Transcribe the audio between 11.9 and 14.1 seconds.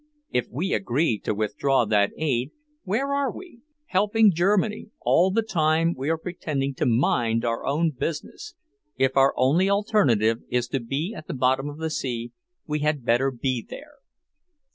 sea, we had better be there!"